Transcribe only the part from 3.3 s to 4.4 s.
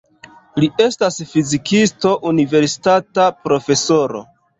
profesoro.